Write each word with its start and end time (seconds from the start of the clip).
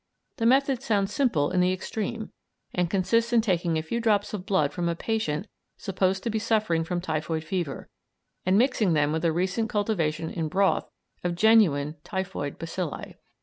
The 0.37 0.47
method 0.47 0.81
sounds 0.81 1.13
simple 1.13 1.51
in 1.51 1.59
the 1.59 1.71
extreme, 1.71 2.31
and 2.73 2.89
consists 2.89 3.31
in 3.31 3.41
taking 3.41 3.77
a 3.77 3.83
few 3.83 3.99
drops 4.01 4.33
of 4.33 4.47
blood 4.47 4.73
from 4.73 4.89
a 4.89 4.95
patient 4.95 5.45
supposed 5.77 6.23
to 6.23 6.31
be 6.31 6.39
suffering 6.39 6.83
from 6.83 7.01
typhoid 7.01 7.43
fever 7.43 7.87
and 8.43 8.57
mixing 8.57 8.93
them 8.93 9.11
with 9.11 9.23
a 9.23 9.31
recent 9.31 9.69
cultivation 9.69 10.31
in 10.31 10.47
broth 10.47 10.89
of 11.23 11.35
genuine 11.35 11.97
typhoid 12.03 12.57
bacilli. 12.57 13.13